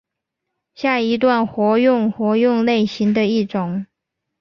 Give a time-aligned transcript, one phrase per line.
[0.73, 3.85] 下一段活用活用类型的一种。